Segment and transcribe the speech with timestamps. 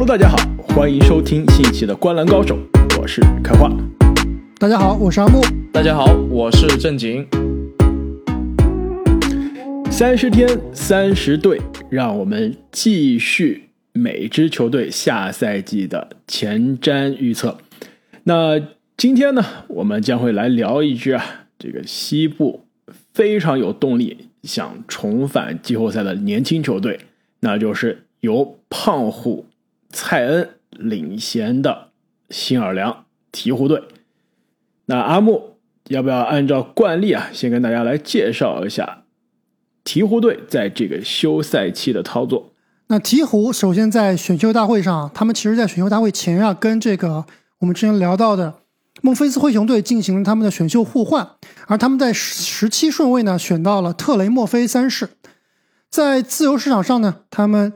[0.00, 0.36] Hello，大家好，
[0.68, 2.56] 欢迎收听新一期的《观澜高手》，
[3.00, 3.68] 我是开化。
[4.56, 5.40] 大家好，我是阿木。
[5.72, 7.26] 大家好，我是正经。
[9.90, 17.58] 三十天，三十队，让我们继续每支球队下赛季的前瞻预测。
[18.22, 18.62] 那
[18.96, 21.24] 今天呢，我们将会来聊一支啊，
[21.58, 22.60] 这个西部
[23.12, 27.00] 非常有动力想重返季后赛的年轻球队，
[27.40, 29.46] 那就是由胖虎
[29.90, 31.88] 蔡恩领衔的
[32.30, 33.82] 新奥尔良鹈鹕队。
[34.86, 39.04] 那阿木要不要按照惯例啊，先跟大家来介绍一下
[39.84, 42.52] 鹈鹕队在这个休赛期的操作？
[42.88, 47.26] 那鹈鹕首先在选秀大会上，他们其实在选秀大会前啊，跟这个
[47.58, 48.60] 我们之前聊到的
[49.02, 51.32] 孟菲斯灰熊队进行了他们的选秀互换，
[51.66, 55.10] 而他们在十七顺位呢选到了特雷莫菲三世。
[55.90, 57.72] 在自由市场上呢，他们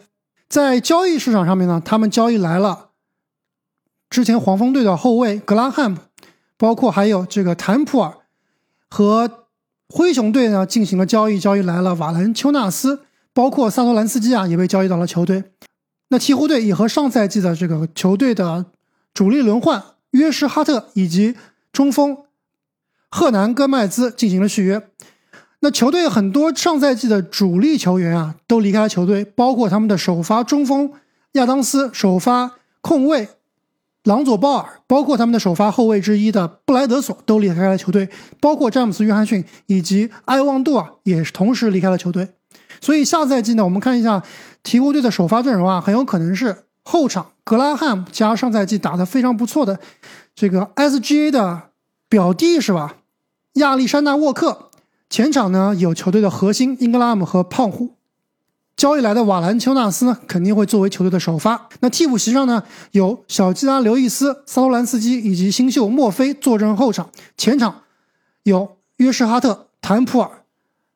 [0.52, 2.90] 在交易市场上面呢，他们交易来了
[4.10, 5.96] 之前黄蜂队的后卫格拉汉姆。
[6.58, 8.18] 包括还有这个坦普尔
[8.90, 9.46] 和
[9.88, 13.00] 灰熊队呢进行了交易，交易来了瓦兰丘纳斯，
[13.32, 15.42] 包括萨托兰斯基啊也被交易到了球队。
[16.08, 18.66] 那鹈鹕队也和上赛季的这个球队的
[19.14, 21.34] 主力轮换约什哈特以及
[21.72, 22.18] 中锋
[23.08, 24.86] 赫南戈麦兹进行了续约。
[25.64, 30.90] 那球队很多上赛季的主力球员啊都离开了球队，包括他们的首发中锋
[31.32, 33.28] 亚当斯、首发控卫。
[34.02, 38.08] 朗佐鲍尔，包括他们的首发后卫之一的布莱德索都离开了球队，
[38.40, 42.30] 包括詹姆斯·约翰逊以及埃旺杜尔也是同时离开了球队。
[42.80, 44.20] 所以下赛季呢，我们看一下
[44.64, 49.78] 鹈鹕队的首发阵容啊，很有可能是后场格拉汉姆加上赛季打得非常不错的
[50.34, 51.70] 这个 SGA 的
[52.08, 52.96] 表弟是吧？
[53.52, 54.70] 亚历山大·沃克。
[55.12, 57.96] 前场呢有球队的核心英格拉姆和胖虎。
[58.74, 61.68] 交易来的瓦兰丘纳斯呢，肯定会作为球队的首发。
[61.80, 62.62] 那替补席上呢，
[62.92, 67.10] 有小基拉·刘易斯、萨托兰斯基以及新秀墨菲坐镇后场。
[67.36, 67.82] 前场
[68.44, 70.30] 有约什哈特、坦普尔，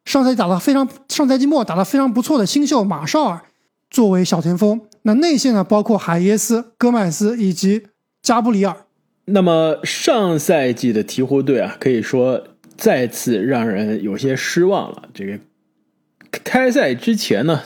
[0.07, 3.43] 上赛季打得非常，上赛季末打得非常不错的新秀马绍尔
[3.91, 4.81] 作为小前锋。
[5.03, 7.89] 那内线呢，包括海耶斯、戈麦斯以及
[8.23, 8.75] 加布里尔。
[9.27, 12.43] 那么上赛季的鹈鹕队啊，可以说
[12.77, 15.09] 再次让人有些失望了。
[15.15, 15.39] 这个。
[16.45, 17.63] 开赛之前呢，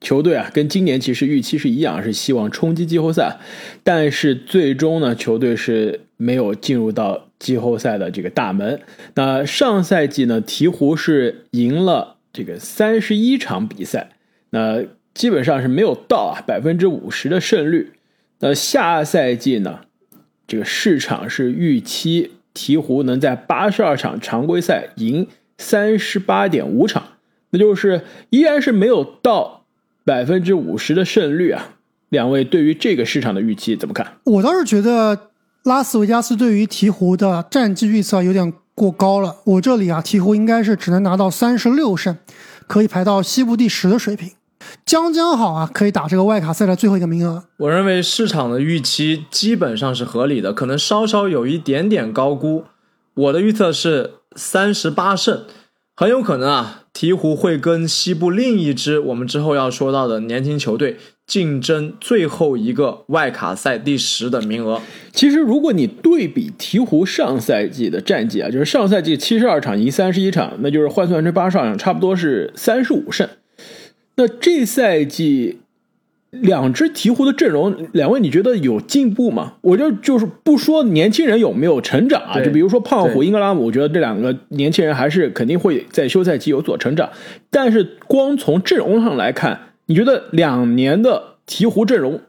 [0.00, 3.38] 球队啊跟今年其实预期是一样，是希望冲击季后赛，
[3.84, 8.80] 但是最终呢，球队是没有进入到季后赛的这个大门。
[9.14, 14.10] 那上赛季呢，鹈鹕是赢了这个三十一场比赛，
[14.50, 14.82] 那
[15.14, 17.92] 基本上是没有到啊百分之五十的胜率。
[18.40, 19.80] 那下赛季呢，
[20.48, 25.26] 这个市场是预期鹈鹕能在八十二场常规赛赢
[25.58, 27.02] 三十八点五场。
[27.50, 29.64] 那就是依然是没有到
[30.04, 31.76] 百分之五十的胜率啊！
[32.10, 34.06] 两位对于这个市场的预期怎么看？
[34.24, 35.30] 我倒是觉得
[35.62, 39.36] 拉斯维加斯对于鹈鹕的战绩预测有点过高了。
[39.44, 42.16] 我这里啊，鹈鹕应该是只能拿到三十六胜，
[42.66, 44.32] 可以排到西部第十的水平，
[44.84, 47.44] 将将好啊，可以打这个外卡赛的最后一个名额。
[47.58, 52.64] 我认为市场的预期基本上是合理的，可能稍稍有一点点高估。
[53.14, 55.44] 我的预测是三十八胜。
[55.96, 60.96] 很有可能啊，鹈鹕会跟西部另一支我们之后要说到的年轻球队
[61.26, 64.80] 竞争最后一个外卡赛第十的名额。
[65.12, 73.28] 其实，如果你对比鹈鹕上赛季的战绩啊，就是上赛季七十二场赢三十一场，那就是换算成八十二场，差不多是三十五胜。
[74.18, 75.60] 那这赛季。
[76.30, 79.54] 两支鹈鹕的阵容，两位你觉得有进步吗？
[79.62, 87.08] 我就就是不说年轻人有没有成长啊，就比如说胖虎、英格拉姆，我觉得这两个年轻人还是肯定会在休赛期有所成长。
[87.48, 92.20] 但是光从阵容上来看，你觉得两年的鹈鹕阵容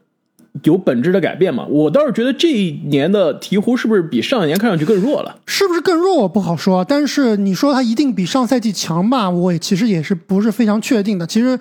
[0.62, 1.66] 有本质的改变吗？
[1.68, 5.36] 我倒是觉得这一年的鹈鹕是不是比上一年看上去更弱了？
[5.44, 9.28] 是不是更弱我不好说，但是你说他一定比上赛季强吧？
[9.28, 11.26] 我其实也是不是非常确定的。
[11.26, 11.60] 其实。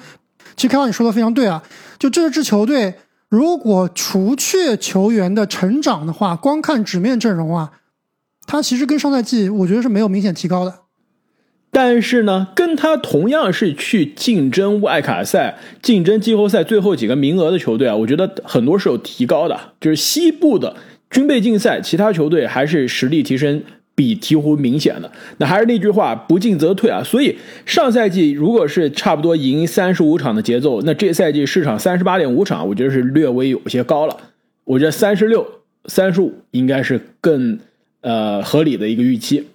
[0.59, 1.63] 其实开放你说的非常对啊，
[1.97, 2.95] 就这支球队，
[3.29, 7.71] 如果除却球员的成长的话，光看纸面阵容啊，
[8.45, 10.79] 他其实跟上赛季我觉得是没有明显提高的。
[11.71, 19.57] 但是呢，跟他同样是去竞争外卡赛、竞争季后赛最后几个名额的球队啊，我觉得很多是有提高的。
[19.79, 20.75] 就是西部的
[21.09, 23.63] 军备竞赛，其他球队还是实力提升。
[23.99, 27.03] 比鹈鹕明显的，那还是那句话，不进则退啊。
[27.03, 34.15] 所以上赛季如果是差不多赢三十五场的节奏，那这赛季市场三十八点五场，我觉得是略微有些高了。
[34.63, 35.45] 我觉得三十六、
[35.87, 37.59] 三十五应该是更
[37.99, 39.45] 呃合理的一个预期。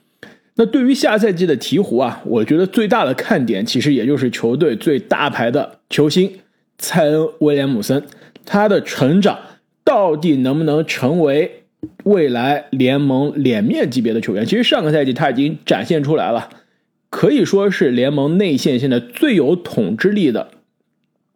[0.56, 6.31] 那对于下赛季的鹈鹕啊，我觉得最大的看点其实也就是球队最大牌的球星
[6.76, 8.02] 蔡恩·威廉姆森
[8.44, 9.38] 他的成长
[9.82, 11.63] 到底能不能成为
[12.05, 14.45] 未来联盟脸面级别的球员？
[14.45, 16.49] 其实上个赛季他已经展现出来了，
[17.11, 20.49] 可以说是联盟内线现在最有统治力的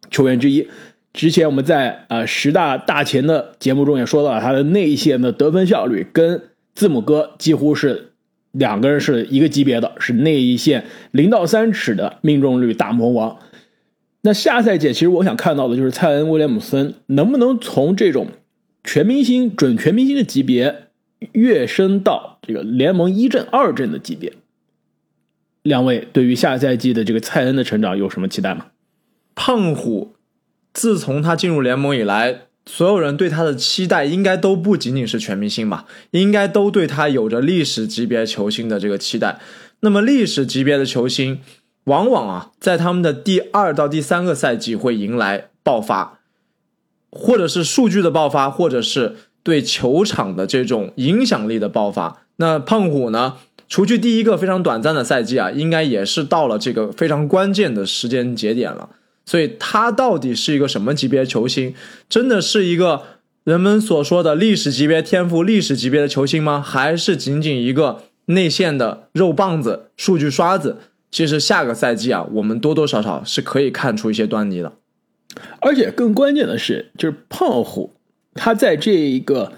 [0.09, 0.67] 球员之一。
[1.11, 6.41] 之前我们在呃十大大前的节目中也说到了他的内线的得分效率跟
[6.75, 8.11] 字母哥几乎是
[8.51, 13.37] 两个人是一个级别的，是内线零到三尺的命中率大魔王。
[14.21, 18.27] 那下赛季其实我想看到的就是蔡恩·威廉姆森能不能从这种
[18.83, 20.87] 全明星、准全明星的级别
[21.33, 24.33] 跃升到这个联盟一阵、二阵的级别。
[25.63, 28.67] 两位对于下赛季的这个蔡恩的成长有什么期待吗？
[29.35, 30.13] 胖虎。
[30.71, 39.39] 自从他进入联盟以来，所有人对他的期待应该都不仅仅是全明星吧，应该都对他有着历史级别球星的这个期待。
[39.79, 41.41] 那么历史级别的球星，
[41.85, 46.18] 往往啊，在他们的第二到第三个赛季会迎来爆发，
[47.11, 52.23] 或者是数据的爆发，或者是对球场的这种影响力的爆发。
[52.37, 58.89] 那胖虎呢，除去第一个非常短暂的赛季啊，应该也是到了这个非常关键的时间节点了。
[59.25, 61.75] 所以他到底是一个什么级别球星？
[62.09, 63.03] 真的是一个
[63.43, 66.61] 人们所说的历史级别天赋、历史级别的球星吗？
[66.61, 70.77] 还是仅仅一个内线的肉棒子、数据刷子？
[71.11, 74.73] 其实下个赛季啊，我们多多少少是可以看出一些端倪的。
[75.59, 77.91] 而且更关键的是，就是胖虎
[78.33, 79.53] 他在这一个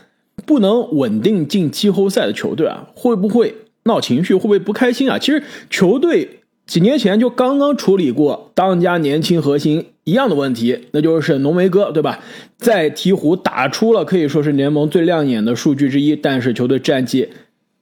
[0.45, 4.33] 不能稳定进季后赛的球队啊，会不会闹情绪？
[4.35, 5.17] 会不会不开心啊？
[5.17, 6.37] 其实球队。
[6.67, 12.19] 几年前就刚刚处理过当家年轻核心一样的问题，那就是浓眉哥，对吧？
[12.57, 17.27] 在鹈鹕打出了可以说是联盟最亮眼的数据之一，但是球队战绩，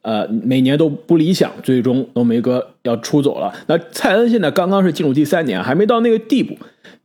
[0.02, 3.54] 呃，每年都不理想，最终浓眉哥要出走了。
[3.68, 6.58] 那蔡恩现在刚刚是进入第三年，还没到那个地步，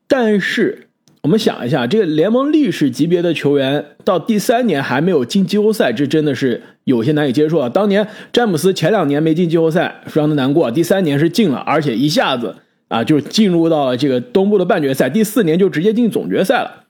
[0.09, 0.89] 但是。
[1.23, 7.67] 我们想一下，这个联盟历史级别的球员到第三年还没有进季后赛，这真的是有些难以接受啊！
[7.67, 10.71] 当年詹姆斯前两年没进季后赛，非常的难过。
[10.71, 12.55] 第三年是进了，而且一下子
[12.89, 16.85] 啊就进入到了这个东部的半决赛，第四年就直接进总决赛了。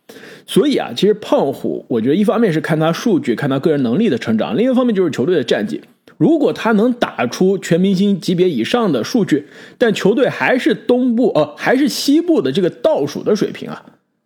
[0.44, 5.80] 所以啊，其实胖虎，我觉得一方面是看他数据，看他个人能力的成长；另一方面就是球队的战绩。
[6.16, 13.84] 如果他能打出全明星级别以上的数据，但球队还是东部呃还是西部的这个倒数的水平啊。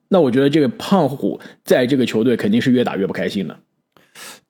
[0.08, 3.56] 那我觉得这个胖虎在这个球队肯定是越打越不开心的。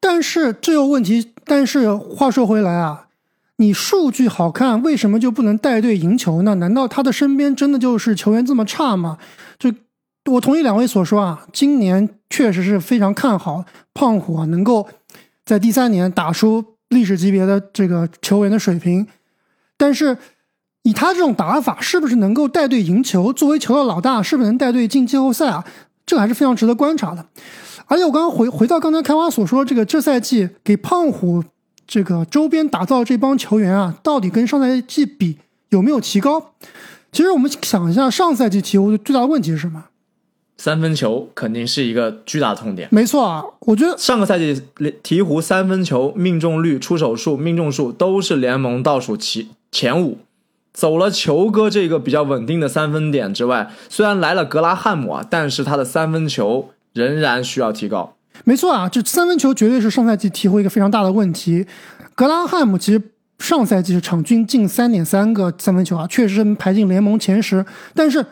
[0.01, 3.09] 但是这个问题，但是话说回来啊，
[3.57, 6.55] 你数据好看，为什么就不能带队赢球呢？
[6.55, 9.19] 难道他的身边真的就是球员这么差吗？
[9.59, 9.73] 就
[10.33, 14.89] 我同意两位所说啊，今年确实是非常看好胖虎啊，能够
[15.45, 19.07] 在第三年打出历史级别的这个球员的水平，
[19.77, 20.19] 但是。
[20.85, 23.31] 以他这种打法，是不是能够带队赢球？
[23.31, 25.63] 作为球队老大，是不是能带队进季后赛啊？
[26.07, 27.27] 这还是非常值得观察的。
[27.87, 31.45] 而且我刚刚回回到刚才开花所说，这个这赛季给胖虎
[31.87, 35.37] 这个周边打造这帮球员啊，到底跟上赛季比
[35.69, 36.55] 有没有提高？
[37.13, 39.85] 其实我们想一下，上赛季鹈鹕最大的问题是什么？
[40.59, 42.89] 三分球肯定是一个巨大痛点。
[42.91, 44.61] 没错啊，我觉得上个赛季
[45.03, 50.19] 鹈鹕三分球命中率、出手数、命中数都是联盟倒数前前五。
[50.75, 58.15] 走了球哥这个比较稳定的三分点之外，虽然来了格拉汉姆啊，但是他的三分球仍然需要提高。
[58.45, 61.67] 没错啊，这三分球绝对是上赛季鹈鹕一个非常大的问题。
[62.15, 63.03] 格拉汉姆其实
[63.41, 67.65] 上赛季是场均进三点三个三分球啊，确实是排进联盟前十。
[67.93, 68.25] 但是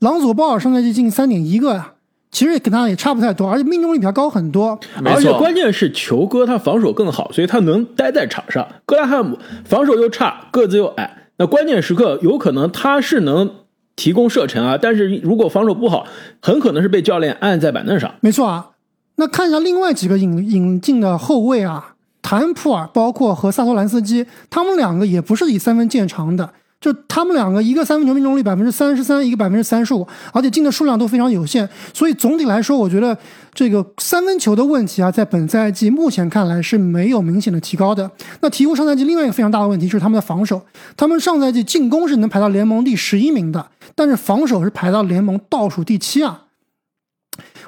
[0.00, 1.92] 朗佐鲍尔上赛季进三点一个呀，
[2.30, 4.80] 其实也跟他也差不太多，而且命中率比他高很多。
[5.04, 8.66] 而且关键是球哥他防守更好，所以他能待在场上。
[8.86, 11.28] 格拉汉姆防守又差，个子又矮。
[11.36, 13.50] 那关键时刻有可能他是能
[13.94, 16.06] 提供射程啊，但是如果防守不好，
[16.40, 18.14] 很可能是被教练按在板凳上。
[18.20, 18.70] 没错啊，
[19.16, 26.54] 那看一下另外几个引引进的后卫啊，谭普尔，包括和萨托兰斯基，他们两个也不是以三分见长的。
[26.80, 33.14] 就他们两个，一个三分球命中率百分之三十三，一个百分之三十五，而且进的数量都非常有限，所以总体来说，我觉得
[33.52, 38.10] 这个三分球的问题啊，在本赛季目前看来是没有明显的提高的。
[38.40, 40.62] 那鹈鹕上赛季另外一个非常大的问题就是他们的防守，
[40.96, 46.44] 他们上赛季进攻是能排到联盟第十一名的，但是防守是排到联盟倒数第七啊。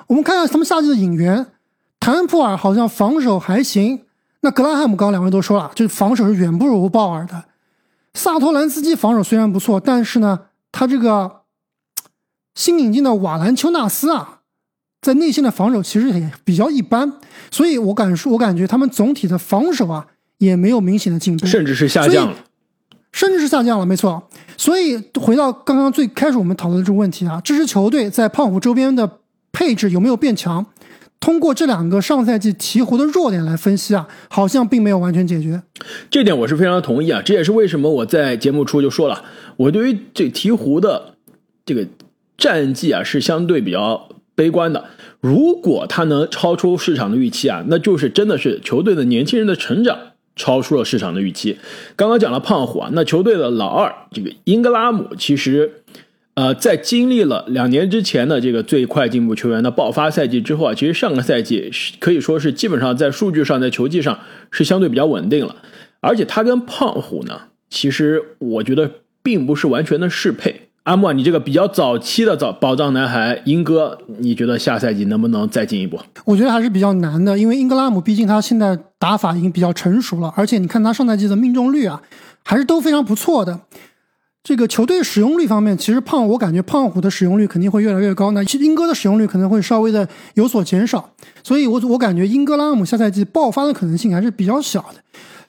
[0.06, 1.46] 我们看一下他们夏季的引援，
[2.00, 4.00] 谭普尔好像防守还行，
[4.40, 7.44] 那格拉汉姆刚刚两位都说了，就是防守是远不如鲍尔的。
[8.14, 10.40] 萨托兰斯基防守虽然不错，但是呢，
[10.70, 11.42] 他这个
[12.54, 14.40] 新引进的瓦兰丘纳斯啊，
[15.00, 17.12] 在内线的防守其实也比较一般，
[17.50, 20.06] 所以我敢说，我感觉他们总体的防守啊
[20.38, 22.36] 也没有明显的进步，甚至是下降了，
[23.12, 24.28] 甚至是下降了，没错。
[24.56, 29.18] 所以回到刚刚最开始我们讨论的这个问题啊，这支球队在胖虎周边的。
[29.54, 30.64] 配置有没有变强？
[31.22, 35.62] 通过这两个上赛季鹈鹕的弱点来分析啊，好像并没有完全解决。
[36.10, 39.24] 这点我是非常同意啊，这也是为什么我在节目初就说了，
[39.56, 41.14] 我对于这鹈鹕的
[41.64, 41.86] 这个
[42.36, 44.86] 战绩啊是相对比较悲观的。
[45.20, 49.96] 如果他能超出市场的预期啊，那就是真的是球队的年轻人的成长
[50.34, 51.56] 超出了市场的预期。
[51.94, 55.84] 刚刚讲了胖虎啊，那球队的老二这个英格拉姆其实。
[56.34, 64.18] 呃，在经历了两年之前的这个最快进步球员的爆发赛季之后啊，其实上个赛季是可以说是基本上在数据上、在球技上
[64.50, 65.56] 是相对比较稳定了。
[66.00, 68.90] 而且他跟胖虎呢，其实我觉得
[69.22, 70.68] 并不是完全的适配。
[70.84, 76.00] 阿莫，你这个比较早期的早宝藏男孩英哥，你觉得下赛季能不能再进一步？
[76.24, 82.02] 我觉得还是比较难的，因为英格拉姆毕竟他现在打法已经比较成熟了，而且你看他上赛季的命中率啊，
[82.42, 83.60] 还是都非常不错的。
[84.44, 91.10] 这个球队使用率方面，其实胖我感觉胖虎的使用率肯定会越来越高，那其实英哥的使用率可能会稍微的有所减少，
[91.44, 94.96] 所以我我感觉英格拉姆下赛季爆发的可能性还是比较小的。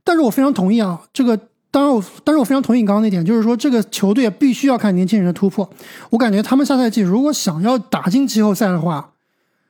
[0.04, 1.36] 但是我非常同意啊，这个
[1.72, 5.68] 当然我但是我非常同意你刚刚那点，就是说这个球队必须要看年轻人的突破。
[6.12, 9.14] 我感觉他们下赛季如果想要打进季后赛的话，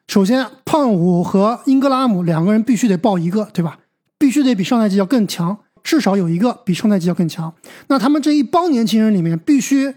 [0.09, 3.79] 首先胖虎和英格拉姆两个人必须得爆一个，对吧？
[4.17, 5.59] 必须得比上赛季要更强。
[5.83, 7.53] 至少有一个比上赛季要更强，
[7.87, 9.93] 那他们这一帮年轻人里面必须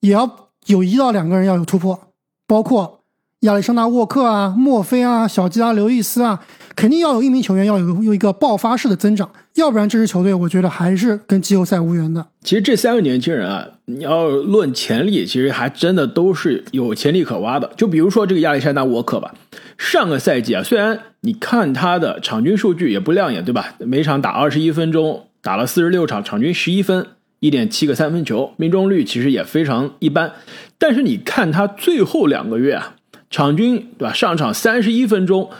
[0.00, 2.12] 也要有一到两个人要有突破，
[2.46, 3.00] 包括
[3.40, 6.42] 亚历山大沃克啊、墨菲啊、小吉拉刘易斯啊，
[6.74, 12.26] 肯定要有一名球员要有有一个爆发式的增长，要不然这支球队我觉得还是跟季后赛无缘的。
[12.42, 17.70] 其实这三个年轻人啊，你要论潜力，其实还真的都是有潜力可挖的。
[17.76, 19.34] 就比如说这个亚历山大沃克吧。
[19.78, 23.74] 上个赛季啊，虽然你看他的场均数据也不亮眼，对吧？
[23.80, 27.04] 每场打二十一分钟，打了四十六场，场均十一分，
[27.40, 30.30] 一点七个三分球，命中率其实也非常一般。
[30.78, 32.94] 但是你看他最后两个月啊，
[33.28, 34.12] 场均对吧？
[34.12, 35.50] 上场三十一分钟，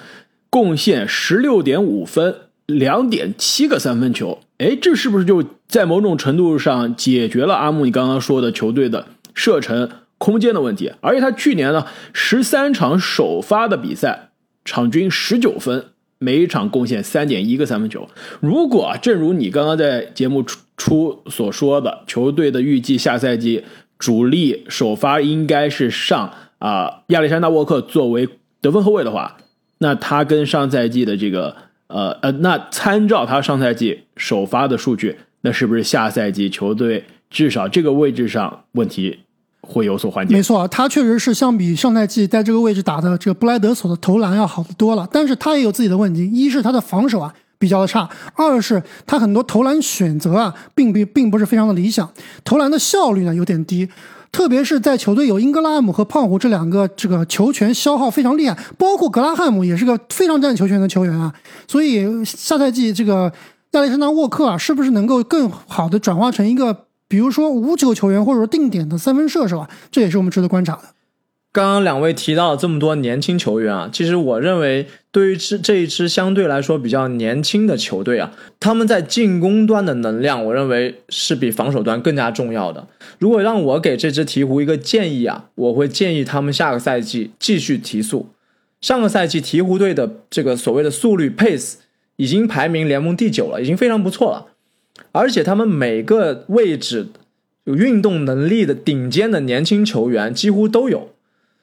[0.48, 4.38] 贡献十六点五分，两点七个三分球。
[4.58, 9.90] 哎，这是不是就在某种程度上解决了阿木你刚刚说的球队的射程？
[10.18, 14.25] 空间的问题，而且他去年呢，十三场首发的比赛，
[14.66, 15.86] 场均十九分，
[16.18, 18.06] 每一场贡献三点一个三分球。
[18.40, 23.64] 如果正如你刚刚在节目初初所说的，球队的预计下赛季
[23.98, 28.28] 主力首发应该是上啊亚历山大沃克作为
[28.60, 29.38] 得分后卫的话，
[29.78, 31.56] 那他跟上赛季的这个
[31.86, 39.20] 呃呃，那参照他上赛季首发的数据，那是不是下赛季球队至少这个位置上问题？
[39.66, 40.32] 会有所缓解。
[40.32, 45.06] 没错，他确实是相比上赛季在这个位置打的这个布莱德索的投篮要好得多了。
[45.12, 52.08] 但是他也有自己的问题，一是他的防守啊比较的差，二是他很多投篮选择啊并并并不是非常的理想，
[52.44, 53.88] 投篮的效率呢有点低。
[54.32, 61.32] 特别是在球队有英格拉姆和胖虎这两个这个球权消耗非常厉害，包括格拉汉姆也是个非常占球权的球员啊。
[61.66, 63.32] 所以下赛季这个
[63.70, 66.85] 亚历山大沃克啊，是不是能够更好的转化成一个？
[67.08, 70.82] 比如说无球球员，或者说定点的三分射手啊，这也是我们值得观察的。
[71.52, 82.86] 刚刚两位提到了这么多年轻球员啊，其实我认为对于这这一支相对来说比较年轻的球队啊，他们在进攻端的能量，我认为是比防守端更加重要的。
[83.18, 88.28] 如果让我给这支鹈鹕一个建议啊，我会建议他们下个赛季继续提速。
[88.82, 91.76] 上个赛季鹈鹕队的这个所谓的速率 pace
[92.16, 94.48] 已经排名联盟第九了，已经非常不错了。
[95.12, 97.08] 而且他们每个位置
[97.64, 101.10] 有运动能力的顶尖的年轻球员几乎都有，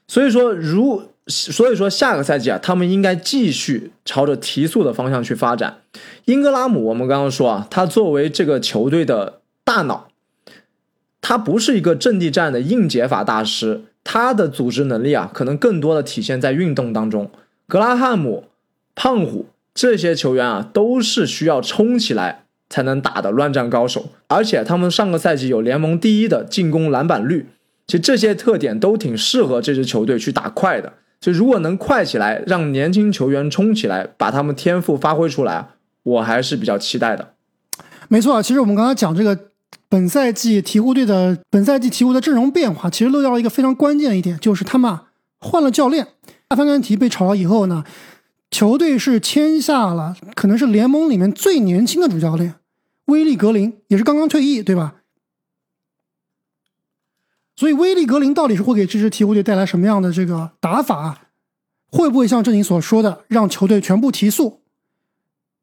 [0.07, 5.77] 所以说如所以说下个赛季啊，他们应该继续朝着提速的方向去发展。
[6.25, 10.09] 英格拉姆，我们刚刚说啊，他作为这个球队的大脑，
[11.21, 17.31] 他不是一个阵地战的硬解法大师，他的组织能力啊，可能更多的体现在运动当中。
[17.67, 18.47] 格拉汉姆、
[18.93, 22.42] 胖虎这些球员啊，都是需要冲起来。
[22.73, 27.45] 才能打的乱战高手，而且他们上个赛季有联盟第一的进攻篮板率，
[27.85, 30.93] 其实这些特点都挺适合这支球队去打快的。
[31.21, 35.67] 就如果能快起来，让年轻球员冲起来，把他们天赋发挥出来，
[36.01, 37.35] 我还是比较期待的。
[38.07, 39.37] 没错，其实我们刚才讲这个
[39.87, 46.07] 本赛季鹈鹕队的本赛季鹈鹕的阵容变化，其实漏掉了一个非常关键的一点，就是他们啊换了教练。
[46.47, 47.83] 阿凡甘提被炒了以后呢，
[48.49, 52.55] 球队是签下了可能是联盟里面最年轻的主教练。
[53.05, 55.01] 威利格林也是刚刚退役，对吧？
[57.55, 61.29] 所以威利格林到底是会给这支鹈鹕队带来什么样的这个打法？
[61.91, 64.61] 会不会像正经所说的，让球队全部提速？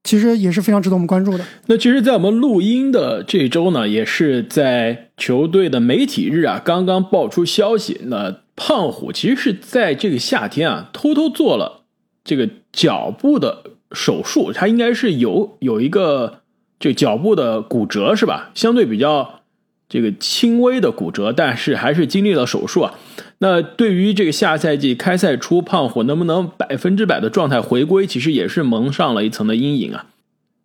[0.05, 1.45] 其实也是非常值得我们关注的。
[1.67, 11.85] 那其实，在我们录音的这周呢，也是在球队的媒体日啊，刚刚爆出消息，那胖虎其实是在这个夏天啊，偷偷做了
[12.23, 16.40] 这个脚部的手术，他应该是有有一个
[16.81, 18.51] 这脚部的骨折是吧？
[18.55, 19.43] 相对比较
[19.89, 22.95] 这个轻微的骨折，但是还是经历了手术啊。
[23.39, 30.07] 那对于这个下赛季开赛初胖虎能不能百分之百的状态回归，其实也是蒙上了一层的阴影啊。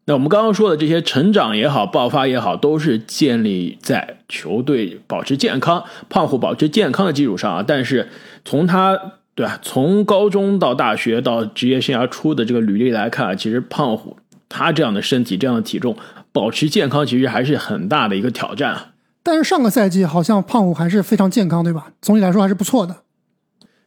[0.08, 7.64] 那我们刚刚说的这些成长也好，爆发也好，都是建立在球队保持健康、胖虎保持健康的基础上啊。
[7.68, 8.08] 但是
[8.44, 14.16] 从他对吧，从高中到大学到职业生涯初的这个履历来看，其实胖虎
[14.56, 15.98] 他这样的身体、这样的体重，
[16.32, 18.92] 保持健康其实还是很大的一个挑战啊。
[19.22, 21.88] 但是上个赛季好像胖虎还是非常健康，对吧？
[22.02, 22.96] 总体来说还是不错的。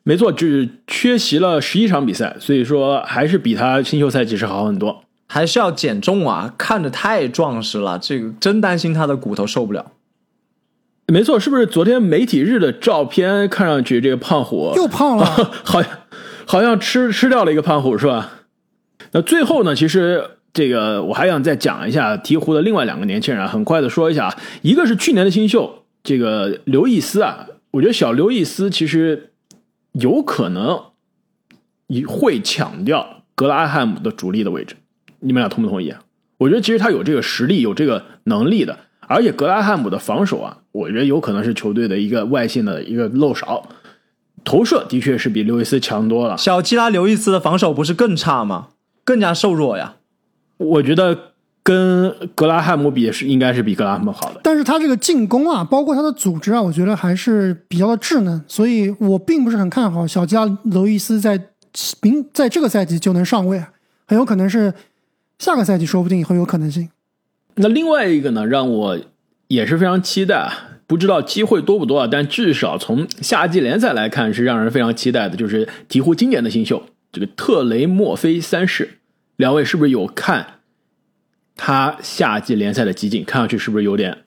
[0.03, 5.05] 没错，只缺席了十一场比赛，所以说还是比他新秀赛季是好很多。
[5.27, 9.93] 还是要减重啊，看着太壮实了，这个真担心他的骨头受不了。
[11.07, 15.25] 没错，是不是昨天媒体日的照片看上去这个胖虎又胖了？
[15.65, 15.91] 好像
[16.45, 18.33] 好像吃吃掉了一个胖虎是吧？
[19.13, 20.31] 那最后呢，其实。
[20.53, 29.33] 这个我还想再讲一下鹈鹕的另外两个年轻人，很快的说一下啊，一个是去年的新秀，这个刘易斯啊，我觉得小刘易斯其实
[29.93, 30.81] 有可能
[32.07, 34.75] 会抢掉格拉汉姆的主力的位置，
[35.21, 35.95] 你们俩同不同意？
[36.39, 43.69] 我觉得其实他有这个实力，有这个能力的，而且格拉汉姆的防守啊，我觉得有可能是球队的一个外线的一个漏勺，
[44.45, 46.37] 投射的确是比刘易斯强多了。
[46.37, 48.69] 小基拉刘易斯的防守不是更差吗？
[49.05, 49.97] 更加瘦弱呀。
[50.59, 51.17] 我觉得
[51.63, 61.41] 跟格拉汉姆比是应该是比格拉汉姆好的，但是他这个进攻啊，包括他的组织啊，我觉得还是比较的稚嫩，所以我并不是很看好小加罗伊斯在
[62.03, 63.63] 明在这个赛季就能上位，
[64.07, 64.73] 很有可能是
[65.39, 66.89] 下个赛季说不定很有可能性。
[67.57, 68.99] 那另外一个呢，让我
[69.49, 70.53] 也是非常期待啊，
[70.87, 78.98] 不知道机会多不多啊，但至少从夏季联赛来看是让人非常期待的，就是鹈鹕今年的新秀这个特雷莫菲三世。
[79.39, 80.45] 两位是不是有看
[81.57, 83.25] 他夏季联赛的集锦？
[83.25, 84.19] 看上去是不是有点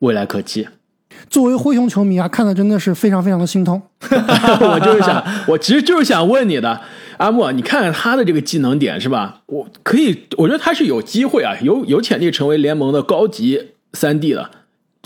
[0.00, 0.66] 未来可期？
[1.30, 3.80] 作为灰熊球迷啊，看的真的是非常非常的心痛。
[4.10, 6.80] 我就是想，我其实就是想问你的，
[7.18, 9.42] 阿莫，你看看他的这个技能点是吧？
[9.46, 14.50] 我可以，我觉得他是有机会啊，有有潜力成为联盟的高级三 D 的。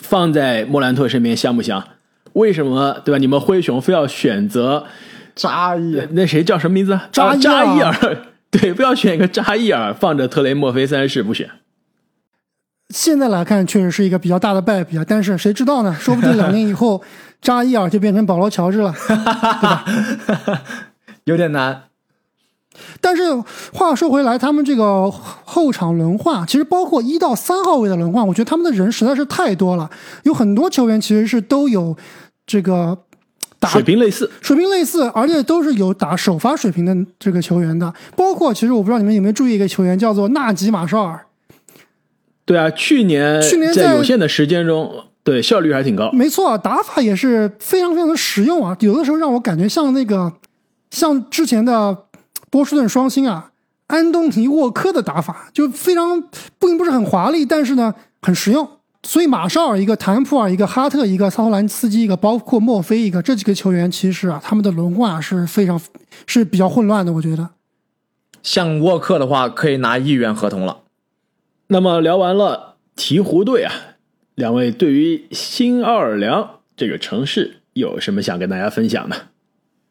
[0.00, 1.86] 放在莫兰特身边香不香？
[2.32, 3.18] 为什么对吧？
[3.18, 4.86] 你们灰熊非要选择
[5.34, 6.00] 扎伊？
[6.12, 6.98] 那谁叫什么名字？
[7.12, 7.94] 扎扎伊尔。
[8.52, 11.48] 对，不要选一个扎伊尔，放着特雷莫菲三世不选。
[12.88, 15.04] 现在来看，确实是一个比较大的败笔啊。
[15.06, 15.94] 但是谁知道呢？
[16.00, 17.00] 说不定两年以后，
[17.40, 19.16] 扎伊尔就变成保罗乔治了， 对
[19.62, 19.84] 吧？
[21.24, 21.84] 有点难。
[23.00, 23.22] 但是
[23.72, 29.88] 话说回来，他们这个后场轮换，其实包括一到三号位的轮换，我觉得他们的人实在是太多了，
[30.24, 31.96] 有很多球员其实是都有
[32.44, 33.04] 这个。
[33.68, 37.92] 水平类似，水平类似，而且都是有打首发水平的这个球员的。
[38.16, 41.26] 包括其实我不知道你们有没有注意一个球员，叫做纳吉马绍尔。
[42.46, 46.10] 对啊，去年去年在有限的时间中，对效率还挺高。
[46.12, 48.76] 没错，打法也是非常非常的实用啊。
[48.80, 50.32] 有的时候让我感觉像那个
[50.90, 51.96] 像之前的
[52.50, 53.52] 波士顿双星啊，
[53.88, 56.24] 安东尼沃克的打法，就非常
[56.58, 58.68] 并不是很华丽，但是呢很实用。
[59.02, 65.80] 所以马绍尔一个，坦普尔一个，哈特一个，萨托兰斯基一个，包括墨菲一个，这几个球员其实啊，他们的轮换是非常
[66.26, 67.12] 是比较混乱的。
[67.14, 67.50] 我觉得，
[68.42, 70.82] 像沃克的话，可以拿亿元合同了。
[71.68, 73.72] 那么聊完了鹈鹕队啊，
[74.34, 79.28] 两位对于新奥尔良这个城市有什么想跟大家分享的？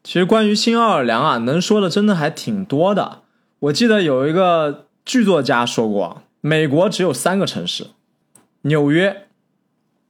[0.04, 3.22] 其实关于新奥尔良啊，能说的真的还挺多的。
[3.58, 7.88] 我记得有一个剧作家说过，美国只有三个城市。
[8.62, 9.24] 纽约、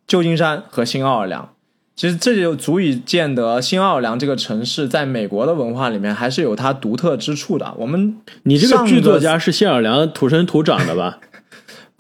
[0.07, 1.55] 旧金山和新奥尔良，
[1.95, 7.75] 其实这就足以见得新奥尔良这个城市在美国的文化里面还是有它独特之处的。
[7.79, 11.19] 我们，你这个剧作家是新奥尔良土生土长的吧？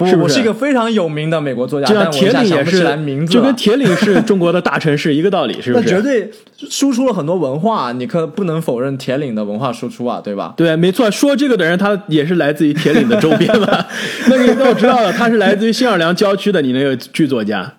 [0.01, 5.85] 不是，我是一个非常有名的美国作家，但铁岭也是名字，就跟铁岭是中国的大城市一个道理，是不是？
[5.85, 6.31] 那绝对
[6.71, 10.55] 输出了很多文化，你可不能否认铁岭的文化输出啊，对吧？
[10.57, 11.11] 对，没错。
[11.11, 13.87] 说这个的人，他也是来自于铁岭的周边吧。
[14.29, 16.63] 那你那我知道了，他是来自于新奥尔良郊区的。
[16.63, 17.75] 你那个剧作家，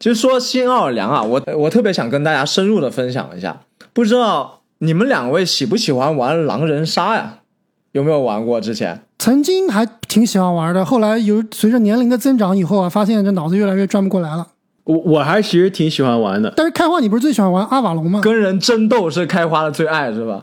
[0.00, 3.60] 其实说新奥尔良啊，我我特别想跟大家深入的分享一下。
[3.92, 7.38] 不知道你们两位喜不喜欢玩狼人杀呀？
[7.92, 9.02] 有没有玩过之前？
[9.18, 14.46] 曾经还挺喜欢玩的，后来有随着年龄的增长以后啊，发现这脑子越来越转不过来了。
[14.84, 16.50] 我我还其实挺喜欢玩的。
[16.56, 18.22] 但是开花，你不是最喜欢玩阿瓦隆吗？
[18.22, 20.42] 跟人争斗是开花的最爱是吧？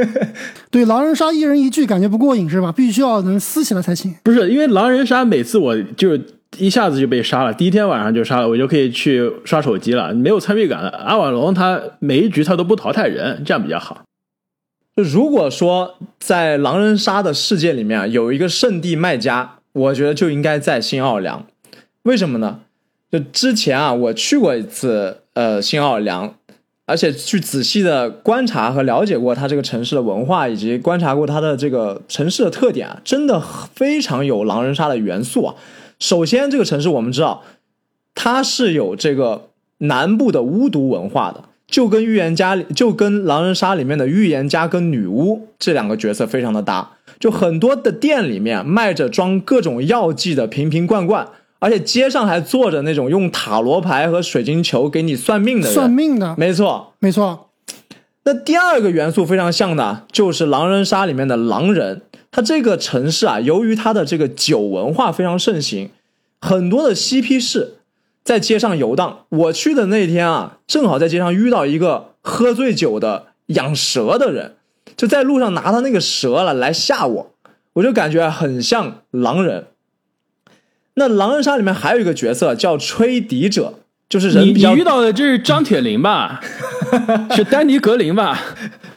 [0.70, 2.70] 对，狼人杀一人一句感觉不过瘾是吧？
[2.70, 4.14] 必须要能撕起来才行。
[4.22, 6.18] 不是因为狼人杀每次我就
[6.58, 10.90] 一下子就被杀了，第一天晚上就杀了，我就可以去刷手机了，没有参与感了。
[10.90, 14.02] 阿瓦隆他每一局他都不淘汰人，这样比较好。
[14.94, 21.46] 就如果说在狼人杀的世界里面啊，有一个圣地卖家，我觉得就应该在新奥尔良。
[22.02, 22.60] 为什么呢？
[23.10, 26.34] 就之前啊，我去过一次呃新奥尔良。
[26.84, 35.54] 而且去仔细的观察和了解过它这个城市的文化，以及观察过它的这个城市的特点啊，真的非常有狼人杀的元素啊。
[36.00, 37.44] 首先，这个城市我们知道，
[38.16, 46.92] 它是有这个南部的巫毒文化的，就跟预言家就跟狼人杀里面的预言家跟女巫这两个角色非常的搭。
[47.18, 51.26] 就很多的店里面卖着装各种药剂的瓶瓶罐罐。
[51.58, 57.50] 而且街上还坐着那种用塔罗牌和水晶球给你算命的人，算命的，没错，没错。
[58.24, 62.02] 那第二个元素非常像的，就是狼人杀里面的狼人。
[62.32, 65.90] 他这个城市啊，由于它的这个酒文化非常盛行，
[66.40, 67.74] 很多的嬉皮士
[68.24, 69.24] 在街上游荡。
[69.28, 74.54] 我去的那天啊，正好在街上遇到一个喝醉酒的养蛇的人，
[74.96, 77.34] 就在路上拿他那个蛇了来吓我，
[77.74, 79.66] 我就感觉很像狼人。
[80.94, 83.74] 那狼人杀里面还有一个角色叫吹笛者，
[84.08, 86.40] 就是人你你遇到的这是张铁林吧？
[87.34, 88.38] 是丹尼格林吧？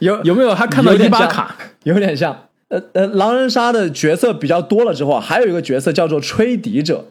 [0.00, 0.54] 有有没有？
[0.54, 2.48] 他看到伊巴卡，有点像。
[2.68, 7.06] 呃呃，狼人杀的角色比较多了之后，还有一个角色叫做吹笛者。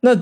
[0.00, 0.16] 那。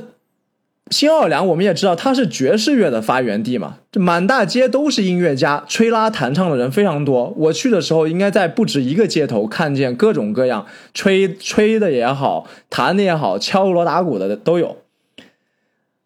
[0.90, 7.32] 新奥尔良，我们也知道它是爵士乐的发源地嘛，这满大街都是音乐家，吹拉弹唱的人非常多。
[7.36, 14.78] 我去的时候，应该在不止一个街头看见各种各样吹吹的也好，弹的也好，敲锣打鼓的都有。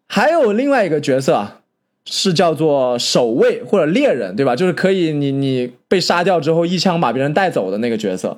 [0.07, 1.61] 还有另外一个角色啊，
[2.05, 4.55] 是叫做守卫或者猎人，对吧？
[4.55, 8.37] 就是可以你你被杀掉之后一枪把别人带走的那个角色。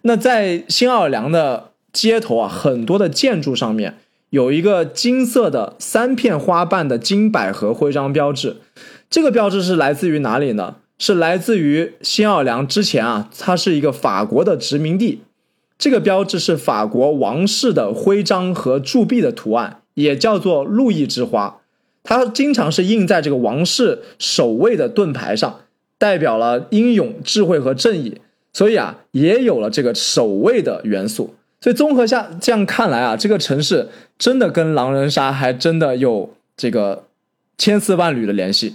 [0.00, 3.98] 那在新奥尔良的街头啊，很多的建筑上面。
[4.32, 8.56] 有一个金色的三片花瓣的金百合徽章标志，
[9.10, 10.76] 这个标志是来自于哪里呢？
[10.98, 15.20] 是来自于新奥尔良之前啊，它是一个法国的殖民地。
[15.76, 21.58] 这个标志是法国王室的徽章和铸币的图案，也叫做路易之花。
[22.02, 25.60] 它经常是印在这个王室守卫的盾牌上，
[25.98, 28.18] 代表了英勇、智慧和正义。
[28.54, 31.34] 所以啊，也有了这个守卫的元素。
[31.62, 37.04] 所以综合下这样看来啊，这个城市真的跟狼人杀还真的有这个
[37.56, 38.74] 千丝万缕的联系。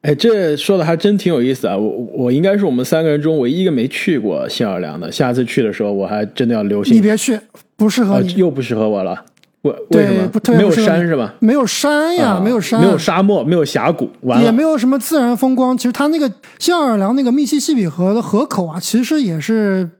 [0.00, 1.76] 哎，这说的还真挺有意思啊！
[1.76, 5.12] 我我应该是我们三个人中唯一一个没去过新奥尔良的。
[5.12, 6.96] 下次去的时候，我还真的要留心。
[6.96, 7.38] 你别去，
[7.76, 9.22] 不适合你，又不适合我了。
[9.60, 10.56] 为为什么？
[10.56, 11.34] 没有山是吧？
[11.40, 14.08] 没有山呀，没有山，没有沙漠，没有峡谷，
[14.42, 15.76] 也没有什么自然风光。
[15.76, 19.90] 其实它那个新奥尔良那个密西西比河的河口啊，其实也是。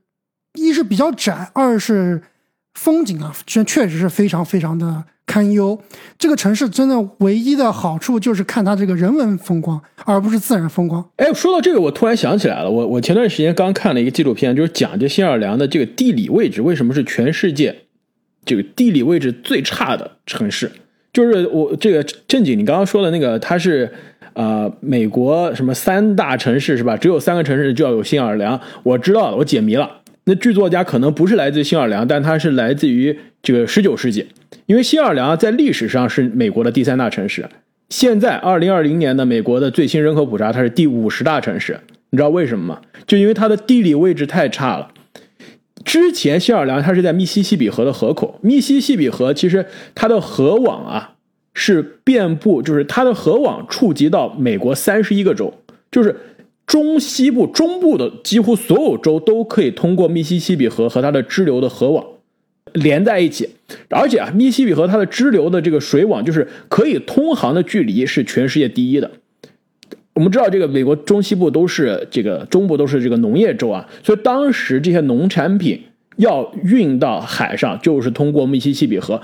[0.55, 2.23] 一是比较窄，二是
[2.75, 5.81] 风景啊，确确实是非常非常的堪忧。
[6.19, 11.09] 这个城市真的唯一的好处就是看它这个人文风光，而不是自然风光。
[11.17, 17.83] 哎，说到这个，我突然想起来了，我我前段时间刚看了一个纪录片，就是讲这新奥尔良的这个地理位置为什么是全世界
[18.45, 20.73] 这个地理位置最差的城市。
[21.13, 23.93] 就是我这个正经，你刚刚说的那个，它是
[24.33, 26.97] 呃美国什么三大城市是吧？
[26.97, 28.61] 只有三个城市就要有新奥尔良。
[28.85, 30.00] 我知道了，我解谜了。
[30.25, 34.27] 那剧作家可能不是来自新奥尔良，但他是来自于这个十九世纪，
[34.67, 37.49] 因为新奥尔良在历史上是美国的第三大城市。
[37.89, 41.81] 现在二零二零年的美国的最新人口普查，它是第五十大城市。
[42.11, 42.81] 你知道为什么吗？
[43.07, 44.91] 就因为它的地理位置太差了。
[45.85, 51.15] 之前新奥尔良它是在密西西比河的河口，密西西比河其实它的河网啊
[51.55, 55.55] 是遍布，就是它的河网触及到美国三十一个州，
[55.91, 56.15] 就是。
[56.71, 62.07] 中西部、中部的几乎所有州都可以通过密西西比河和它的支流的河网
[62.75, 63.49] 连在一起，
[63.89, 69.11] 而且啊，密西比河它的支流的这个水网就是可以通航的距离是全世界第一的。
[70.15, 75.83] 我们知道，这个美国中西部都是这个中部都是这个农业州啊，所以当时这些农产品
[76.19, 79.21] 要运到海上，就是通过密西西比河，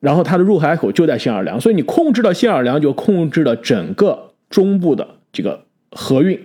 [0.00, 6.40] 然后它的入海口就在新奥尔良，所以你控制了新奥尔良，就控制了整个中部的这个河运。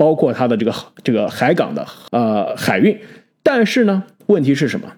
[0.00, 2.98] 包括它的这个这个海港的呃海运，
[3.42, 4.90] 但是呢，问题是什么？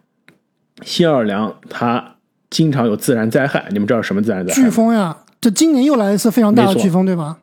[0.82, 2.14] 新奥尔良它
[2.50, 4.62] 经常有自然灾害，你们知道什么自然灾害？
[4.62, 5.24] 飓风呀！
[5.40, 7.40] 这今年又来一次非常大的飓风，对吧？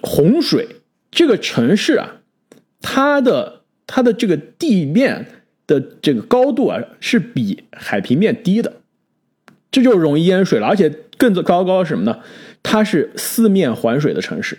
[0.00, 0.76] 洪水。
[1.10, 2.18] 这个城市啊，
[2.80, 5.26] 它的它的这个地面
[5.66, 8.74] 的这个高度啊，是比海平面低的，
[9.72, 10.68] 这就容易淹水了。
[10.68, 12.20] 而且更糟糕是什么呢？
[12.62, 14.58] 它是四面环水的城市。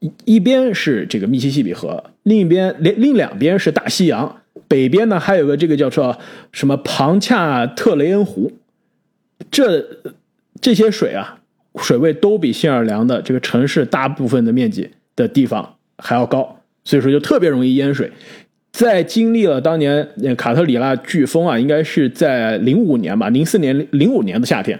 [0.00, 6.16] 一一边是这个密西西比河，另一边另另两边是大西洋，北边呢还有个这个叫做
[6.52, 8.52] 什么庞恰特雷恩湖，
[9.50, 9.84] 这
[10.60, 11.40] 这些水啊，
[11.78, 18.10] 水位都比新奥尔良的这个城市大部分的面积的地方还要高，所以说就特别容易淹水。
[18.70, 20.06] 在经历了当年
[20.36, 24.78] 卡特里拉飓风啊，应该是在零五年吧，零四年零五年的夏天，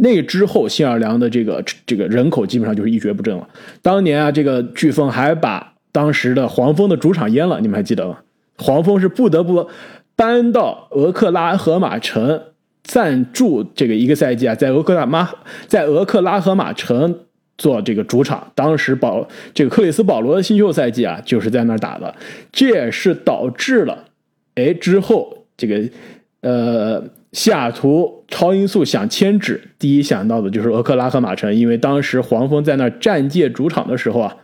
[0.00, 3.48] 那之后新奥尔良的这个这个人口基本上就是一蹶不振了。
[3.82, 8.18] 当年啊，这个飓风还把当时的黄蜂的主场淹了，你们还记得吗？
[8.58, 9.68] 黄蜂是不得不
[10.14, 12.42] 搬到俄克拉荷马城
[12.82, 15.30] 暂住这个一个赛季啊，在俄克拉马
[15.66, 17.20] 在俄克拉荷马城。
[17.58, 22.14] 做这个主场，当时保这个克里斯保罗的新秀赛季啊，就是在那儿打的，
[22.50, 24.06] 这也是导致了，
[24.54, 25.82] 哎之后这个
[26.40, 34.36] 呃西雅图超音速想迁址，第一想到的就是俄克拉荷马城，因为当时黄蜂在那儿暂借主场的时候啊，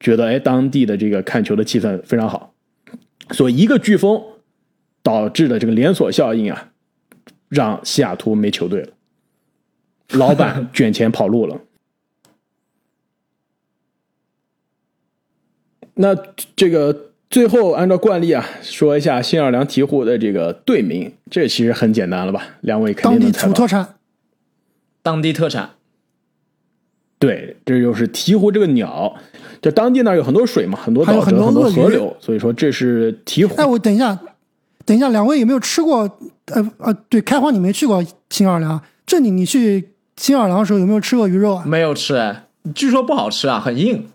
[0.00, 2.54] 觉得哎当地的这个看球的气氛非常好，
[3.30, 4.22] 所以一个飓风
[5.02, 6.70] 导致的这个连锁效应啊，
[7.48, 8.88] 让西雅图没球队了，
[10.12, 11.60] 老板卷钱跑路了。
[15.94, 16.14] 那
[16.56, 22.42] 这个最后按照惯例啊，说一下新奥尔良鹈鹕的这个队名，这其实很简单了吧？
[22.60, 23.48] 两位肯定能猜到。
[23.48, 23.94] 当地土特产，
[25.02, 25.70] 当地特产。
[27.18, 29.16] 对，这就是鹈鹕这个鸟，
[29.62, 33.54] 就当地那有很多水嘛，很多岛泽、很多河流，所以说这是鹈鹕。
[33.54, 34.20] 哎，我等一下，
[34.84, 36.00] 等一下，两位有没有吃过？
[36.52, 41.64] 呃呃，对，开荒你没去过新奥尔良，这里你去新奥尔良的时候有没有吃过鱼肉啊？
[41.64, 44.08] 没有吃，哎，据说不好吃啊，很硬。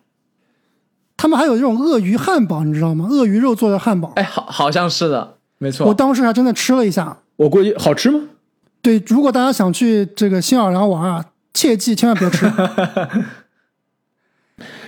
[1.18, 3.08] 他们还有这种鳄鱼汉堡，你知道吗？
[3.10, 5.88] 鳄鱼肉做的汉堡，哎，好，好像是的，没错。
[5.88, 8.22] 我当时还真的吃了一下，我估计好吃吗？
[8.82, 12.46] 对，如果大家想去这个新奥尔良玩啊，切记千万别吃。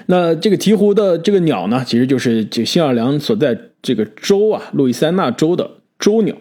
[0.05, 6.35] 那这个鹈鹕的这个鸟呢，其实就是这新奥尔良所在这个州啊，路易斯安那州的州鸟，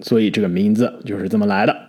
[0.00, 1.81] 所以这个名字就是这么来的。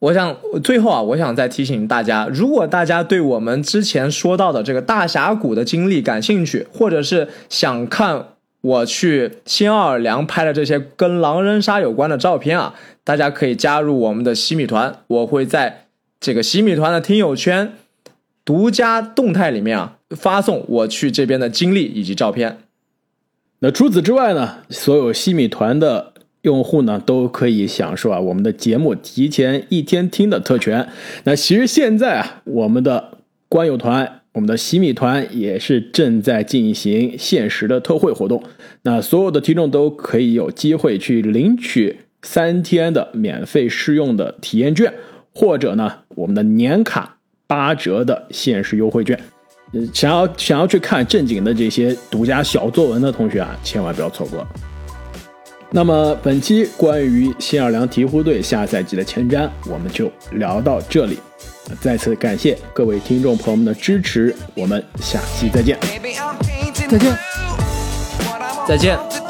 [0.00, 0.34] 我想
[0.64, 8.28] 最后啊，我想再提醒大家，如果大家对我们之前说到的这个大峡谷的经历感兴趣，或者是想看
[8.62, 15.84] 我去新奥尔良拍的这些跟狼人杀有关的照片啊，大家可以加入我们的西米团，我会在
[16.18, 17.74] 这个西米团的听友圈
[18.42, 22.60] 独家动态里面啊发送我去这边的经历以及照片。
[23.58, 26.09] 那除此之外呢，所有西米团的。
[26.42, 30.88] 用户呢都可以享受啊我们的节目提前一天听的特权。
[31.24, 38.42] 那其实现在啊，我们的官友团、我们的洗米团也是正在进行限时的特惠活动。
[38.82, 44.92] 那所有的听众都可以有机会去领取三天的免费试用的体验券，
[45.34, 49.18] 或者呢我们的年卡八折的限时优惠券。
[49.92, 54.46] 想要想要去看正经的这些独家小作文的同学啊，千万不要错过。
[55.72, 61.18] 那么本期关于新奥尔良鹈鹕队下赛季的前瞻，我们就聊到这里。
[61.80, 65.78] 再次感谢各位听众朋友们的支持，我们下期再见。
[66.88, 67.16] 再见，
[68.66, 69.29] 再见。